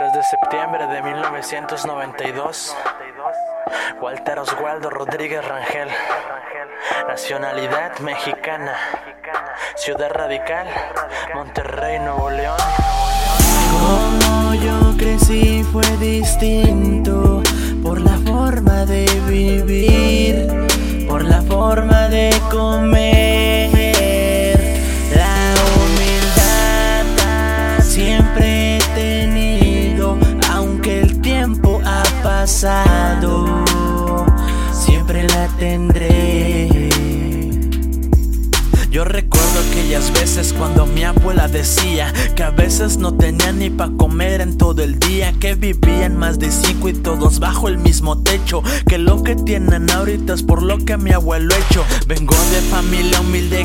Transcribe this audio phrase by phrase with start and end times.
[0.00, 2.74] 3 de septiembre de 1992.
[4.00, 5.90] Walter Oswaldo Rodríguez Rangel.
[7.06, 8.78] Nacionalidad mexicana.
[9.76, 10.66] Ciudad radical,
[11.34, 12.56] Monterrey, Nuevo León.
[13.72, 17.42] Como yo crecí fue distinto
[17.82, 20.48] por la forma de vivir,
[21.06, 23.09] por la forma de comer.
[34.72, 36.90] Siempre la tendré.
[38.90, 43.90] Yo recuerdo aquellas veces cuando mi abuela decía que a veces no tenía ni pa'
[43.96, 48.20] comer en todo el día, que vivían más de cinco y todos bajo el mismo
[48.20, 51.84] techo, que lo que tienen ahorita es por lo que mi abuelo hecho.
[52.08, 53.59] Vengo de familia humilde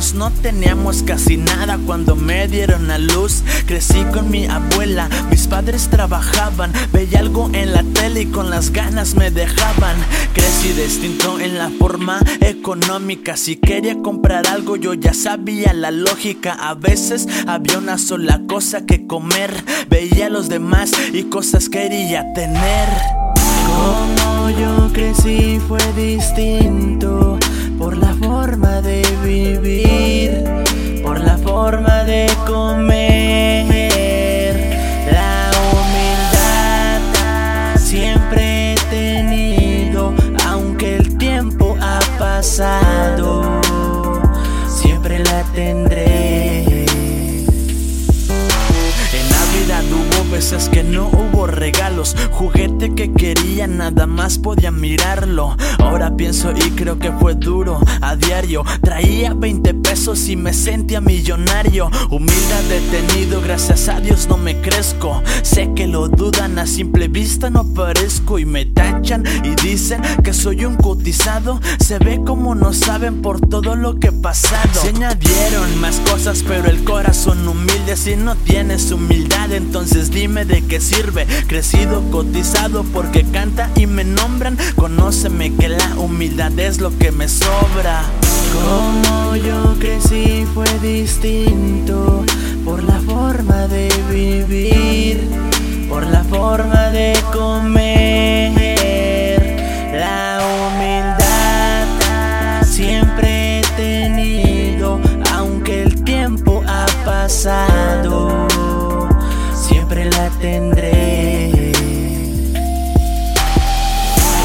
[0.00, 3.42] No teníamos casi nada cuando me dieron a luz.
[3.66, 8.70] Crecí con mi abuela, mis padres trabajaban, veía algo en la tele y con las
[8.70, 9.96] ganas me dejaban.
[10.32, 16.54] Crecí distinto en la forma económica, si quería comprar algo yo ya sabía la lógica.
[16.54, 19.52] A veces había una sola cosa que comer.
[19.90, 22.88] Veía a los demás y cosas quería tener.
[23.66, 27.38] Como yo crecí fue distinto
[27.80, 29.89] por la forma de vivir,
[31.68, 33.66] de comer.
[35.12, 37.00] La humildad
[37.76, 40.14] siempre he tenido,
[40.48, 43.60] aunque el tiempo ha pasado,
[44.68, 45.89] siempre la tendré.
[50.50, 52.16] Veces que no hubo regalos.
[52.32, 55.56] Juguete que quería nada más podía mirarlo.
[55.78, 57.80] Ahora pienso y creo que fue duro.
[58.00, 61.90] A diario Traía 20 pesos y me sentía millonario.
[62.10, 65.22] Humildad detenido, gracias a Dios no me crezco.
[65.42, 68.38] Sé que lo dudan, a simple vista no parezco.
[68.38, 71.60] Y me tachan y dicen que soy un cotizado.
[71.78, 74.80] Se ve como no saben por todo lo que he pasado.
[74.80, 80.62] Se añadieron más cosas pero el corazón humilde Si no tienes humildad entonces dime de
[80.62, 81.26] qué sirve.
[81.46, 84.56] Crecido, cotizado porque canta y me nombran.
[84.76, 88.02] Conóceme que la humildad es lo que me sobra.
[88.52, 92.24] Como yo crecí fue distinto
[92.64, 95.28] por la forma de vivir,
[95.88, 96.79] por la forma
[110.28, 111.50] tendré.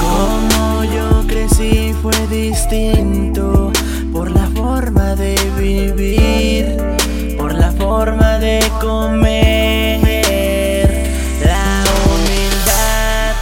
[0.00, 3.72] Como yo crecí fue distinto
[4.12, 6.76] por la forma de vivir,
[7.38, 10.06] por la forma de comer.
[11.44, 13.34] La humildad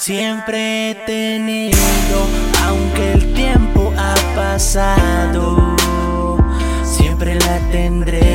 [0.00, 2.26] siempre he tenido,
[2.66, 5.76] aunque el tiempo ha pasado,
[6.84, 8.33] siempre la tendré.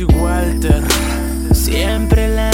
[0.00, 0.82] MC Walter
[1.52, 2.49] Siempre la